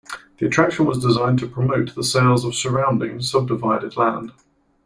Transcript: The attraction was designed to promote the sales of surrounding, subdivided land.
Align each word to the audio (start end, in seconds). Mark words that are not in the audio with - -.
The 0.39 0.47
attraction 0.47 0.87
was 0.87 0.97
designed 0.97 1.37
to 1.41 1.47
promote 1.47 1.93
the 1.93 2.03
sales 2.03 2.43
of 2.43 2.55
surrounding, 2.55 3.21
subdivided 3.21 3.97
land. 3.97 4.31